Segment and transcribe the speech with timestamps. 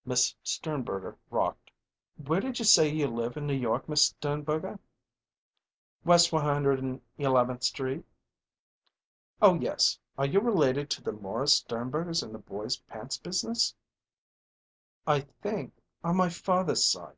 [0.04, 1.70] '"Miss Sternberger rocked.
[2.18, 4.78] "Where did you say you live in New York, Miss Sternberger?"
[6.04, 8.04] "West One Hundred and Eleventh Street."
[9.40, 13.74] "Oh yes are you related to the Morris Sternbergers in the boys' pants business?"
[15.06, 15.72] "I think
[16.04, 17.16] on my father's side."